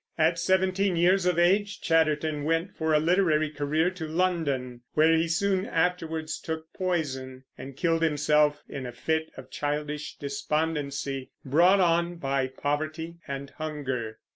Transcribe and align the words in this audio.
At 0.17 0.39
seventeen 0.39 0.95
years 0.95 1.27
of 1.27 1.37
age 1.37 1.79
Chatterton 1.79 2.43
went 2.43 2.75
for 2.75 2.91
a 2.91 2.99
literary 2.99 3.51
career 3.51 3.91
to 3.91 4.07
London, 4.07 4.81
where 4.95 5.15
he 5.15 5.27
soon 5.27 5.63
afterwards 5.67 6.39
took 6.39 6.73
poison 6.73 7.43
and 7.55 7.77
killed 7.77 8.01
himself 8.01 8.63
in 8.67 8.87
a 8.87 8.91
fit 8.93 9.29
of 9.37 9.51
childish 9.51 10.15
despondency, 10.17 11.29
brought 11.45 11.79
on 11.79 12.15
by 12.15 12.47
poverty 12.47 13.17
and 13.27 13.51
hunger. 13.51 14.17